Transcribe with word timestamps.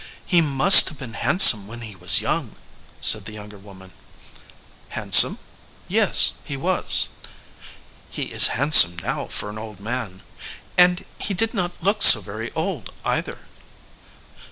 "He 0.25 0.41
must 0.41 0.89
have 0.89 0.97
been 0.97 1.13
handsome 1.13 1.67
when 1.67 1.81
he 1.81 1.95
was 1.95 2.21
young," 2.21 2.55
said 3.01 3.25
the 3.25 3.31
younger 3.33 3.59
woman. 3.59 3.93
"Handsome? 4.93 5.37
Yes, 5.87 6.33
he 6.43 6.57
was." 6.57 7.09
"He 8.09 8.31
is 8.33 8.47
handsome 8.57 8.97
now 8.97 9.27
for 9.27 9.51
an 9.51 9.59
old 9.59 9.79
man 9.79 10.23
and 10.75 11.05
he 11.19 11.35
did 11.35 11.53
not 11.53 11.83
look 11.83 12.01
so 12.01 12.19
very 12.19 12.51
old, 12.53 12.91
either." 13.05 13.41